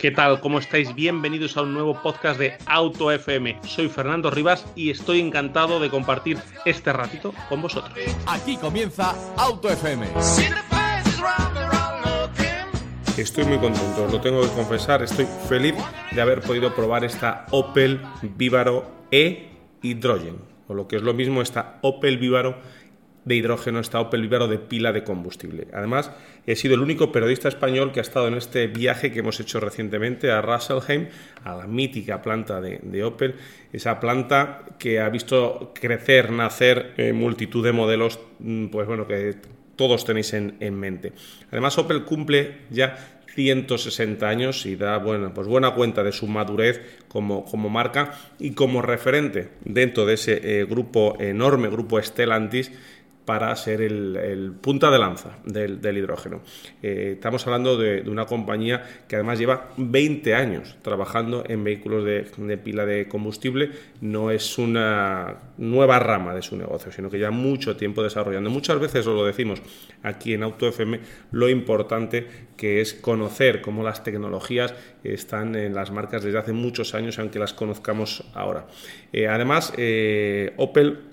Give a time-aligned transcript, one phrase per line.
[0.00, 0.40] ¿Qué tal?
[0.40, 0.94] ¿Cómo estáis?
[0.94, 3.58] Bienvenidos a un nuevo podcast de Auto FM.
[3.66, 7.92] Soy Fernando Rivas y estoy encantado de compartir este ratito con vosotros.
[8.26, 10.06] Aquí comienza Auto FM.
[13.18, 15.02] Estoy muy contento, os lo tengo que confesar.
[15.02, 15.74] Estoy feliz
[16.12, 19.50] de haber podido probar esta Opel Vivaro E
[19.82, 20.38] Hydrogen,
[20.68, 22.56] o lo que es lo mismo, esta Opel Vivaro
[23.24, 25.68] de hidrógeno, esta Opel Vivaro de pila de combustible.
[25.72, 26.10] Además,
[26.46, 29.60] he sido el único periodista español que ha estado en este viaje que hemos hecho
[29.60, 31.08] recientemente a Russelheim,
[31.44, 33.34] a la mítica planta de, Opel,
[33.72, 39.36] esa planta que ha visto crecer, nacer eh, multitud de modelos, mm, pues bueno, que
[39.76, 41.12] todos tenéis en, en mente.
[41.50, 46.80] Además, Opel cumple ya 160 años y da bueno, pues buena cuenta de su madurez
[47.08, 52.72] como, como marca y como referente dentro de ese eh, grupo enorme, grupo Stellantis,
[53.24, 56.40] para ser el, punta de lanza del, hidrógeno.
[56.82, 62.58] Eh, estamos hablando de, una compañía que además lleva 20 años trabajando en vehículos de,
[62.58, 63.70] pila de combustible.
[64.00, 68.50] No es una nueva rama de su negocio, sino que lleva mucho tiempo desarrollando.
[68.50, 69.62] Muchas veces os lo decimos
[70.02, 74.74] aquí en Auto FM, lo importante que es conocer cómo las tecnologías
[75.04, 78.66] están en las marcas desde hace muchos años, aunque las conozcamos ahora.
[79.12, 81.09] Eh, además, eh, Opel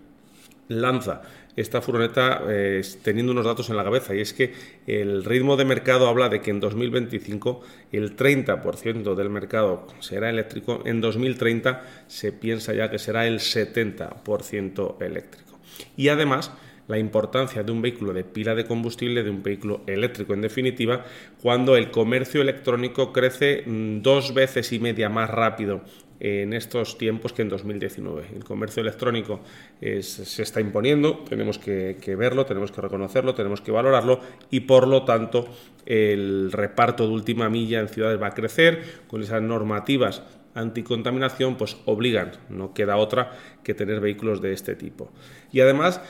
[0.67, 1.21] lanza
[1.57, 4.53] esta furgoneta eh, teniendo unos datos en la cabeza y es que
[4.85, 10.83] el ritmo de mercado habla de que en 2025 el 30% del mercado será eléctrico,
[10.85, 15.59] en 2030 se piensa ya que será el 70% eléctrico.
[15.95, 16.51] Y además,
[16.87, 21.05] la importancia de un vehículo de pila de combustible, de un vehículo eléctrico en definitiva,
[21.41, 25.81] cuando el comercio electrónico crece mm, dos veces y media más rápido
[26.19, 28.27] en estos tiempos que en 2019.
[28.35, 29.41] El comercio electrónico
[29.79, 34.19] se está imponiendo, tenemos que, verlo, tenemos que reconocerlo, tenemos que valorarlo
[34.49, 35.47] y por lo tanto
[35.85, 40.23] el reparto de última milla en ciudades va a crecer con esas normativas
[40.55, 43.31] anticontaminación pues obligan, no queda otra
[43.63, 45.11] que tener vehículos de este tipo.
[45.51, 46.01] Y además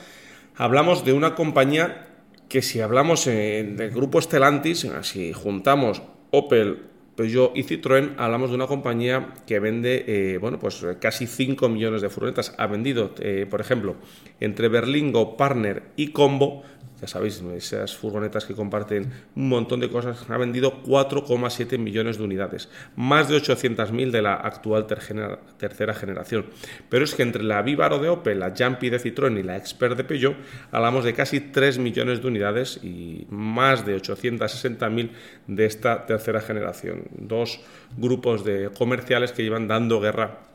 [0.55, 2.07] hablamos de una compañía
[2.47, 6.01] que si hablamos del grupo Stellantis, si juntamos
[6.31, 6.79] Opel,
[7.17, 12.03] Peugeot y Citroën, hablamos de una compañía que vende eh, bueno, pues casi 5 millones
[12.03, 12.53] de furgonetas.
[12.59, 13.95] Ha vendido, eh, por ejemplo,
[14.39, 16.63] entre Berlingo, Partner y Combo,
[17.01, 22.23] ya sabéis, esas furgonetas que comparten un montón de cosas, ha vendido 4,7 millones de
[22.23, 26.47] unidades, más de 800.000 de la actual tercera generación.
[26.89, 29.95] Pero es que entre la Vivaro de Opel, la Jumpy de Citroën y la Expert
[29.95, 30.35] de Peugeot,
[30.71, 35.11] hablamos de casi 3 millones de unidades y más de 860.000
[35.47, 37.03] de esta tercera generación.
[37.11, 37.59] Dos
[37.97, 40.47] grupos de comerciales que llevan dando guerra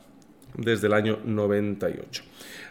[0.57, 2.23] desde el año 98.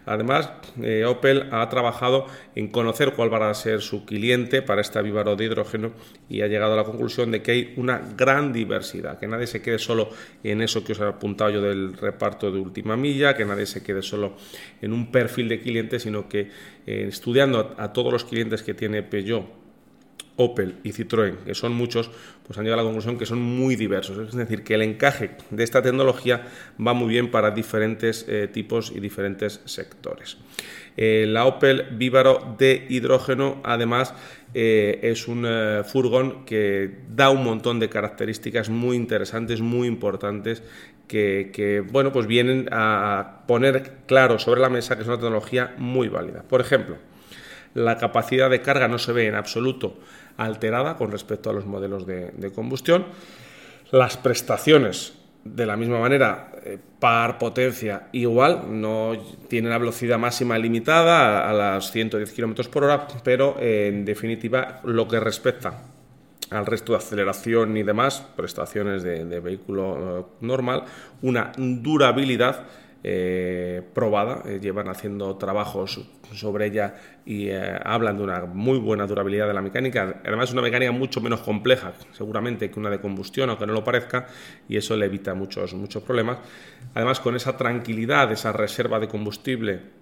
[0.05, 0.51] Además,
[0.83, 2.27] eh, Opel ha trabajado
[2.57, 5.93] en conocer cuál va a ser su cliente para esta Vivaro de hidrógeno
[6.29, 9.63] y ha llegado a la conclusión de que hay una gran diversidad, que nadie se
[9.63, 10.11] quede solo
[10.43, 13.83] en eso que os he apuntado yo del reparto de última milla, que nadie se
[13.83, 14.37] quede solo
[14.81, 16.51] en un perfil de cliente, sino que
[16.87, 19.62] eh, estudiando a todos los clientes que tiene Peugeot
[20.37, 22.11] Opel y Citroën, que son muchos,
[22.47, 24.29] pues han llegado a la conclusión que son muy diversos.
[24.29, 26.47] Es decir, que el encaje de esta tecnología
[26.85, 30.39] va muy bien para diferentes eh, tipos y diferentes sectores.
[30.97, 34.15] Eh, la Opel Vivaro de hidrógeno, además,
[34.55, 35.47] eh, es un
[35.85, 40.63] furgón que da un montón de características muy interesantes, muy importantes,
[41.09, 45.75] que, que, bueno, pues vienen a poner claro sobre la mesa que es una tecnología
[45.77, 46.43] muy válida.
[46.43, 46.97] Por ejemplo,
[47.75, 49.99] la capacidad de carga no se ve en absoluto
[50.37, 53.07] alterada con respecto a los modelos de, combustión.
[53.91, 55.15] Las prestaciones
[55.45, 59.13] de la misma manera, eh, par potencia igual, no
[59.49, 65.09] tiene la velocidad máxima limitada a, las 110 km por hora, pero en definitiva lo
[65.09, 65.83] que respecta
[66.53, 70.85] al resto de aceleración y demás, prestaciones de, vehículo eh, normal,
[71.23, 72.67] una durabilidad
[73.05, 76.01] eh, probada, eh, llevan haciendo trabajos
[76.33, 76.95] sobre ella
[77.27, 80.21] y eh, hablan de una muy buena durabilidad de la mecánica.
[80.25, 83.83] Además es una mecánica mucho menos compleja seguramente que una de combustión, aunque no lo
[83.83, 84.27] parezca,
[84.69, 86.39] y eso le evita muchos, muchos problemas.
[86.95, 90.02] Además con esa tranquilidad, esa reserva de combustible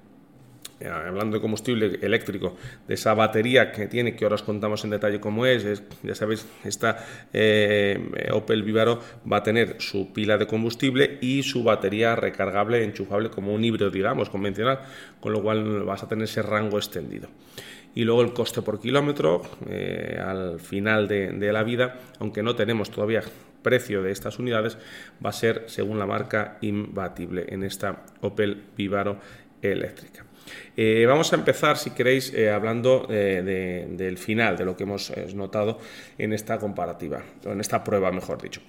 [0.89, 2.57] hablando de combustible eléctrico,
[2.87, 6.47] de esa batería que tiene, que ahora os contamos en detalle cómo es, ya sabéis,
[6.65, 9.01] esta eh, Opel Vivaro
[9.31, 13.91] va a tener su pila de combustible y su batería recargable, enchufable como un híbrido,
[13.91, 14.81] digamos, convencional,
[15.21, 17.29] con lo cual vas a tener ese rango extendido
[17.95, 22.55] y luego el coste por kilómetro eh, al final de, de, la vida, aunque no
[22.55, 23.23] tenemos todavía
[23.63, 24.79] precio de estas unidades,
[25.25, 29.19] va a ser, según la marca, imbatible en esta Opel Vivaro
[29.63, 30.25] eléctrica.
[30.77, 35.13] Eh, vamos a empezar, si queréis, eh, hablando eh, del final, de lo que hemos
[35.35, 35.79] notado
[36.19, 38.61] en esta comparativa, o en esta prueba, mejor dicho.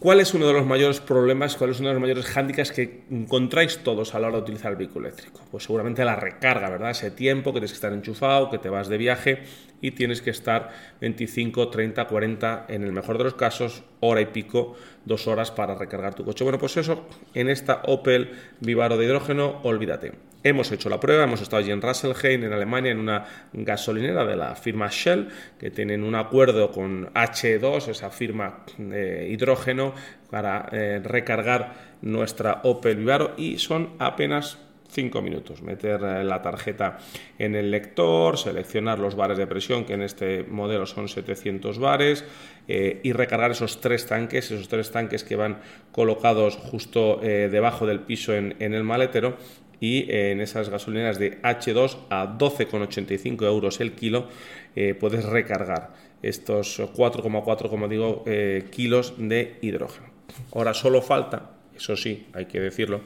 [0.00, 3.02] ¿Cuál es uno de los mayores problemas, cuál es uno de los mayores hándicaps que
[3.10, 5.42] encontráis todos a la hora de utilizar el vehículo eléctrico?
[5.50, 6.92] Pues seguramente la recarga, ¿verdad?
[6.92, 9.42] Ese tiempo que tienes que estar enchufado, que te vas de viaje
[9.82, 10.70] y tienes que estar
[11.02, 14.74] 25, 30, 40, en el mejor de los casos, hora y pico,
[15.04, 16.44] dos horas para recargar tu coche.
[16.44, 18.30] Bueno, pues eso, en esta Opel
[18.60, 20.29] Vivaro de hidrógeno, olvídate.
[20.42, 24.36] Hemos hecho la prueba, hemos estado allí en Rasselheim, en Alemania, en una gasolinera de
[24.36, 25.28] la firma Shell,
[25.58, 29.92] que tienen un acuerdo con H2, esa firma de hidrógeno,
[30.30, 34.58] para eh, recargar nuestra Opel Vivaro y son apenas
[34.88, 35.60] 5 minutos.
[35.60, 36.96] Meter eh, la tarjeta
[37.38, 42.24] en el lector, seleccionar los bares de presión, que en este modelo son 700 bares,
[42.66, 45.58] eh, y recargar esos tres tanques, esos tres tanques que van
[45.92, 49.36] colocados justo debajo del piso en, el maletero
[49.80, 54.28] y en esas gasolineras de H2 a 12,85 euros el kilo
[54.76, 60.08] eh, puedes recargar estos 4,4 como digo eh, kilos de hidrógeno.
[60.54, 63.00] Ahora solo falta, eso sí, hay que decirlo,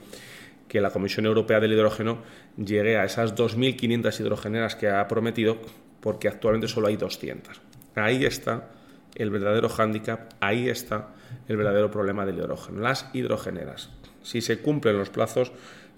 [0.69, 2.19] que la Comisión Europea del Hidrógeno
[2.57, 5.59] llegue a esas 2.500 hidrogeneras que ha prometido,
[6.01, 7.61] porque actualmente solo hay 200.
[7.95, 8.71] Ahí está
[9.15, 11.15] el verdadero hándicap, ahí está
[11.49, 13.91] el verdadero problema del hidrógeno, las hidrogeneras.
[14.23, 15.53] Si se cumplen los plazos,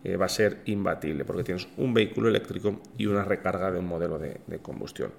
[0.06, 3.88] eh, va a ser imbatible porque tienes un vehículo eléctrico y una recarga de un
[3.88, 5.10] modelo de, combustión.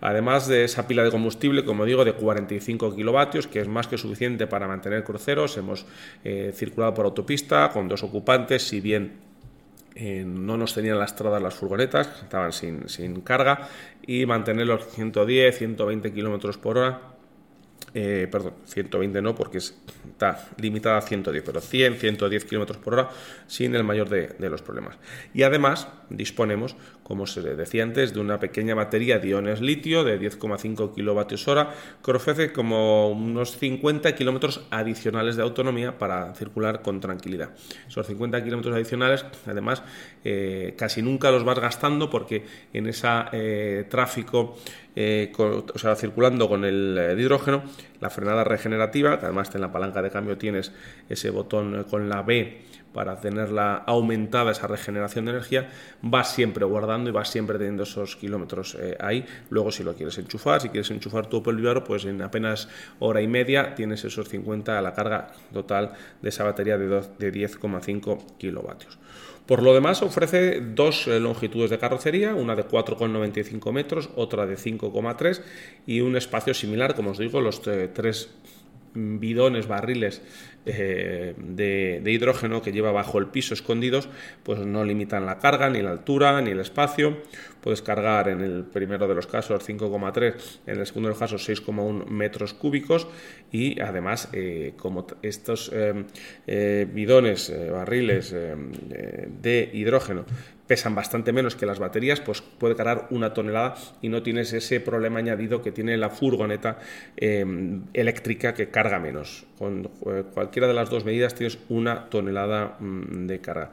[0.00, 3.96] Además de esa pila de combustible, como digo, de 45 kilovatios, que es más que
[3.96, 5.86] suficiente para mantener cruceros, hemos
[6.24, 9.18] eh, circulado por autopista con dos ocupantes, si bien
[9.94, 13.68] eh, no nos tenían lastradas las furgonetas, estaban sin, sin carga,
[14.04, 17.17] y mantener los 110, 120 kilómetros por hora
[17.94, 23.10] eh, perdón, 120 no, porque está limitada a 110, pero 100, 110 kilómetros por hora
[23.46, 24.96] sin el mayor de, los problemas.
[25.34, 26.76] Y además disponemos,
[27.08, 31.74] como se decía antes, de una pequeña batería de iones litio de 10,5 kilovatios hora
[32.04, 37.50] que ofrece como unos 50 kilómetros adicionales de autonomía para circular con tranquilidad.
[37.88, 39.82] Esos 50 kilómetros adicionales, además,
[40.22, 42.44] eh, casi nunca los vas gastando porque
[42.74, 44.58] en ese eh, tráfico
[44.94, 47.62] eh, o sea, circulando con el hidrógeno,
[48.00, 50.72] la frenada regenerativa, que además en la palanca de cambio tienes
[51.08, 52.58] ese botón con la B
[52.98, 55.70] para tenerla aumentada esa regeneración de energía,
[56.02, 59.24] vas siempre guardando y vas siempre teniendo esos kilómetros eh, ahí.
[59.50, 62.68] Luego, si lo quieres enchufar, si quieres enchufar tu Opel Vivaro, pues en apenas
[62.98, 68.36] hora y media tienes esos 50 a la carga total de esa batería de 10,5
[68.36, 68.98] kilovatios.
[69.46, 74.56] Por lo demás, ofrece dos eh, longitudes de carrocería, una de 4,95 metros, otra de
[74.56, 75.40] 5,3
[75.86, 78.28] y un espacio similar, como os digo, los eh, tres
[78.94, 80.22] bidones, barriles
[80.66, 84.08] eh, de, hidrógeno que lleva bajo el piso escondidos,
[84.42, 87.18] pues no limitan la carga, ni la altura, ni el espacio.
[87.62, 91.48] Puedes cargar en el primero de los casos 5,3, en el segundo de los casos
[91.48, 93.08] 6,1 metros cúbicos
[93.50, 100.24] y además eh, como estos eh, bidones, barriles de hidrógeno
[100.68, 104.80] pesan bastante menos que las baterías, pues puede cargar una tonelada y no tienes ese
[104.80, 106.78] problema añadido que tiene la furgoneta
[107.16, 109.46] em, eléctrica que carga menos.
[109.58, 113.70] Con eh, cualquiera de las dos medidas tienes una tonelada mm, de carga.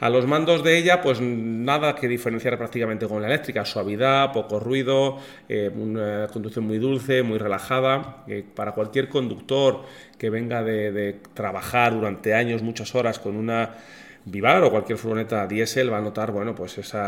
[0.00, 3.64] A los mandos de ella, pues nada que diferenciar prácticamente con la eléctrica.
[3.64, 8.24] Suavidad, poco ruido, eh, una conducción muy dulce, muy relajada.
[8.54, 9.82] para cualquier conductor
[10.18, 13.76] que venga de trabajar durante años, muchas horas con una
[14.26, 16.98] Vivar o cualquier furgoneta diésel va a notar, bueno, pues ese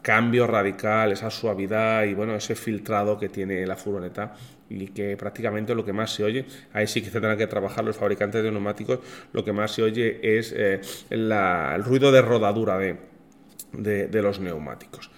[0.00, 4.34] cambio radical, esa suavidad y bueno, ese filtrado que tiene la furgoneta
[4.68, 7.96] y que prácticamente lo que más se oye, ahí sí que tendrán que trabajar los
[7.96, 9.00] fabricantes de neumáticos,
[9.32, 15.11] lo que más se oye es eh, el ruido de rodadura de los neumáticos.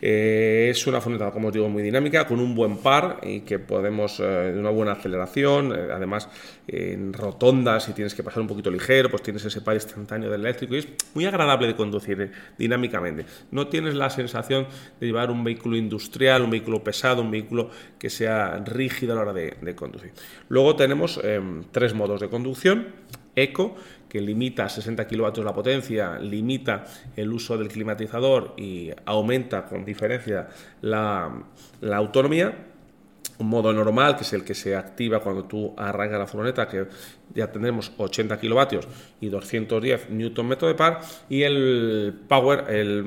[0.00, 3.58] Eh, es una furgoneta, como os digo, muy dinámica, con un buen par y que
[3.58, 6.28] podemos, eh, una buena aceleración, eh, además
[6.66, 10.42] en rotondas, si tienes que pasar un poquito ligero, pues tienes ese par instantáneo del
[10.42, 13.24] eléctrico y es muy agradable de conducir dinámicamente.
[13.50, 14.66] No tienes la sensación
[15.00, 19.22] de llevar un vehículo industrial, un vehículo pesado, un vehículo que sea rígido a la
[19.22, 20.12] hora de, de conducir.
[20.48, 23.76] Luego tenemos em, tres modos de conducción Eco,
[24.08, 26.84] que limita a 60 kilovatios la potencia, limita
[27.16, 30.48] el uso del climatizador y aumenta con diferencia
[30.80, 31.30] la,
[31.92, 32.66] autonomía
[33.38, 36.86] un modo normal, que es el que se activa cuando tú arrancas la furgoneta, que
[37.34, 38.88] ya tendremos 80 kilovatios
[39.20, 43.04] y 210 newton metro de par, y el power, el,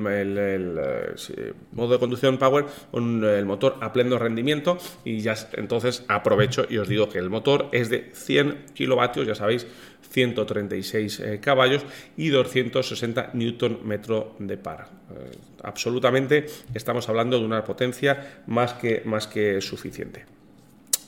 [1.72, 6.78] modo de conducción power, con el motor a pleno rendimiento, y ya entonces aprovecho y
[6.78, 9.66] os digo que el motor es de 100 kilovatios, ya sabéis,
[10.12, 11.84] 136 eh, caballos
[12.16, 14.88] y 260 newton metro de par.
[15.10, 20.26] Eh, absolutamente estamos hablando de una potencia más que, más que suficiente.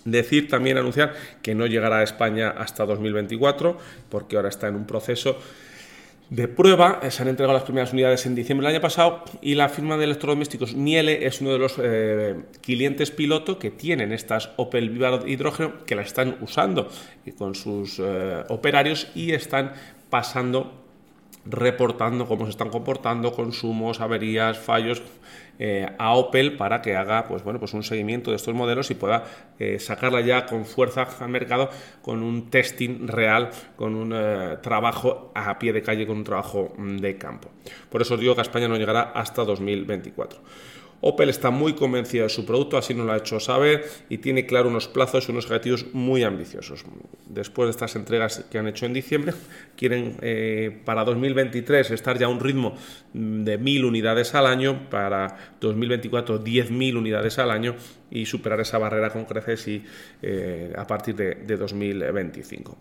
[0.05, 3.79] Decir también, anunciar que no llegará a España hasta 2024,
[4.11, 5.39] porque ahora está en un proceso
[6.31, 7.01] de prueba.
[7.11, 10.05] Se han entregado las primeras unidades en diciembre del año pasado y la firma de
[10.05, 15.85] electrodomésticos Miele es uno de los eh, clientes piloto que tienen estas Opel Vivaro hidrógeno
[15.85, 16.89] que la están usando
[17.39, 19.73] con sus eh, operarios y están
[20.11, 20.84] pasando
[21.47, 25.03] reportando cómo se están comportando, consumos, averías, fallos
[25.59, 28.95] eh, a Opel para que haga pues, bueno, pues un seguimiento de estos modelos y
[28.95, 29.25] pueda
[29.59, 31.71] eh, sacarla ya con fuerza al mercado
[32.03, 36.73] con un testing real, con un eh, trabajo a pie de calle, con un trabajo
[36.77, 37.51] de campo.
[37.89, 40.41] Por eso os digo que a España no llegará hasta 2024.
[41.07, 44.47] Opel está muy convencida de su producto, así nos lo ha hecho saber y tiene
[44.47, 46.83] claro unos plazos y unos objetivos muy ambiciosos.
[47.27, 49.35] Después de estas entregas que han hecho en diciembre,
[49.77, 52.75] quieren eh, para 2023 estar ya a un ritmo
[53.13, 57.77] de 1.000 unidades al año, para 2024 10.000 unidades al año
[58.11, 59.85] y superar esa barrera con creces y,
[60.23, 62.79] eh, a partir de, de 2025.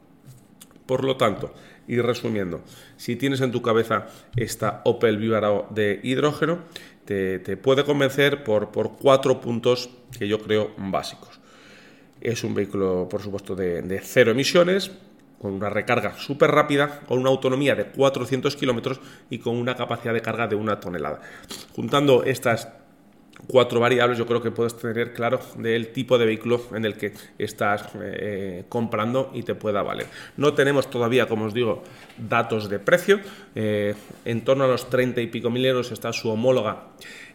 [0.86, 1.53] Por lo tanto,
[1.88, 2.62] y resumiendo,
[2.98, 6.60] si tienes en tu cabeza esta Opel Vivaro de hidrógeno,
[7.05, 11.39] te, puede convencer por, por, cuatro puntos que yo creo básicos.
[12.22, 14.91] Es un vehículo, por supuesto, de, de cero emisiones,
[15.39, 20.13] con una recarga súper rápida, con una autonomía de 400 kilómetros y con una capacidad
[20.13, 21.19] de carga de una tonelada.
[21.75, 22.69] Juntando estas
[23.48, 27.13] cuatro variables, yo creo que puedes tener claro del tipo de vehículo en el que
[27.38, 30.08] estás eh, comprando y te pueda valer.
[30.38, 31.84] No tenemos todavía, como os digo,
[32.18, 33.20] datos de precio.
[33.56, 36.88] Eh, en torno a los 30 y pico mil euros está su homóloga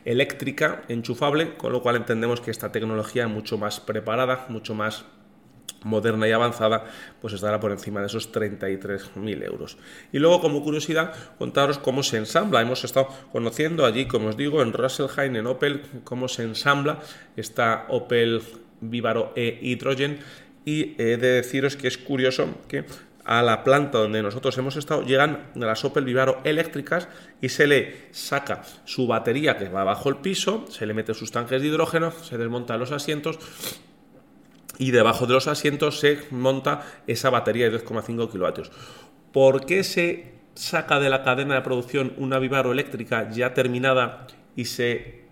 [0.04, 5.04] eléctrica enchufable, con lo cual entendemos que esta tecnología es mucho más preparada, mucho más
[5.84, 6.84] moderna y avanzada,
[7.20, 9.78] pues estará por encima de esos 33.000 euros.
[10.12, 12.60] Y luego, como curiosidad, contaros cómo se ensambla.
[12.60, 17.00] Hemos estado conociendo allí, como os digo, en Russellheim, en Opel, cómo se ensambla
[17.36, 18.42] esta Opel
[18.80, 20.18] Vivaro E Hydrogen.
[20.64, 22.84] Y he de deciros que es curioso que
[23.28, 27.08] a la planta donde nosotros hemos estado llegan las Opel Vivaro eléctricas
[27.42, 31.30] y se le saca su batería que va bajo el piso, se le mete sus
[31.30, 33.38] tanques de hidrógeno, se desmontan los asientos
[34.78, 38.70] y debajo de los asientos se monta esa batería de 2,5 kilovatios.
[39.32, 44.64] ¿Por qué se saca de la cadena de producción una Vivaro eléctrica ya terminada y
[44.64, 45.24] se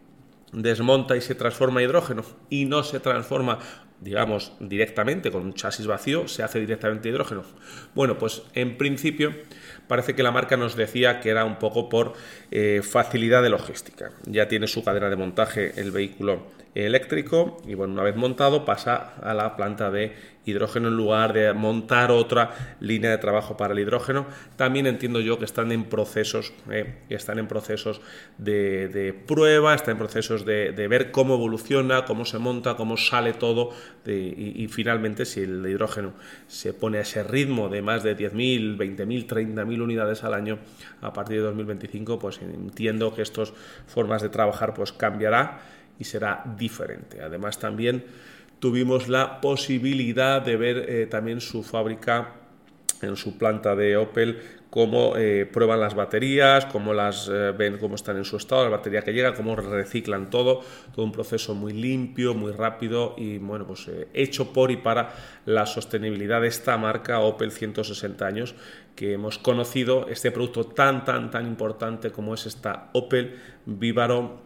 [0.53, 3.59] desmonta y se transforma a hidrógeno y no se transforma
[4.01, 7.43] digamos directamente con un chasis vacío se hace directamente hidrógeno.
[7.95, 9.35] Bueno pues en principio
[9.89, 12.13] parece que la marca nos decía que era un poco por
[12.51, 14.13] eh, facilidad de logística.
[14.27, 16.43] Ya tiene su cadena de montaje el vehículo
[16.85, 20.15] eléctrico y bueno, una vez montado pasa a la planta de
[20.45, 24.27] hidrógeno en lugar de montar otra línea de trabajo para el hidrógeno.
[24.57, 28.01] También entiendo yo que están en procesos, eh, están en procesos
[28.39, 33.71] de, prueba, están en procesos de, ver cómo evoluciona, cómo se monta, cómo sale todo
[34.07, 36.13] y, finalmente si el hidrógeno
[36.47, 40.59] se pone a ese ritmo de más de 10.000, 20.000, 30.000 unidades al año
[41.01, 43.53] a partir de 2025, pues entiendo que estas
[43.87, 45.61] formas de trabajar pues cambiará
[45.99, 47.23] y será diferente.
[47.23, 48.05] Además también
[48.59, 52.35] tuvimos la posibilidad de ver eh, también su fábrica
[53.03, 57.95] en su planta de Opel cómo eh, prueban las baterías, cómo las eh, ven, cómo
[57.95, 60.61] están en su estado, la batería que llega, cómo reciclan todo,
[60.95, 65.15] todo un proceso muy limpio, muy rápido y bueno, pues hecho por y para
[65.47, 68.55] la sostenibilidad de esta marca Opel 160 años
[68.95, 74.43] que hemos conocido este producto tan tan tan importante como es esta Opel Vivaro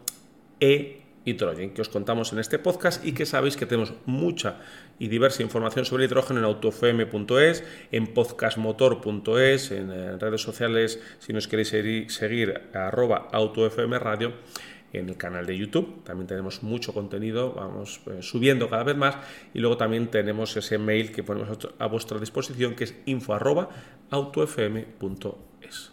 [0.59, 4.59] E hidrógeno que os contamos en este podcast y que sabéis que tenemos mucha
[4.99, 11.69] y diversa información sobre hidrógeno en autofm.es, en podcastmotor.es, en, redes sociales, si nos queréis
[12.13, 14.33] seguir, arroba autofmradio,
[14.93, 16.03] en el canal de YouTube.
[16.03, 19.15] También tenemos mucho contenido, vamos eh, subiendo cada vez más.
[19.53, 23.69] Y luego también tenemos ese mail que ponemos a vuestra disposición, que es info arroba
[24.09, 25.91] autofm.es.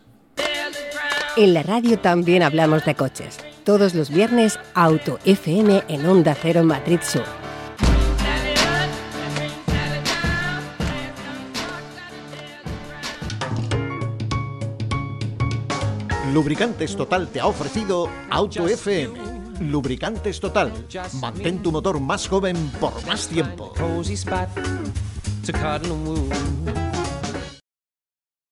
[1.37, 6.65] En la radio también hablamos de coches todos los viernes Auto FM en Onda Cero
[6.65, 7.23] Madrid Sur.
[16.33, 19.61] Lubricantes Total te ha ofrecido Auto FM.
[19.61, 20.73] Lubricantes Total.
[21.21, 23.75] Mantén tu motor más joven por más tiempo.